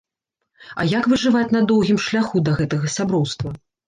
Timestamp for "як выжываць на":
0.93-1.61